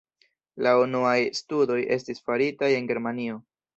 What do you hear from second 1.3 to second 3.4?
studoj estis faritaj en Germanio.